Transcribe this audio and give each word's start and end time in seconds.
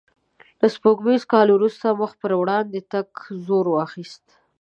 له 0.61 0.67
سپوږمیز 0.75 1.23
کال 1.31 1.47
وروسته 1.53 1.97
مخ 1.99 2.11
په 2.21 2.25
وړاندې 2.41 2.79
تګ 2.91 3.07
زور 3.45 3.65
واخیست. 3.75 4.25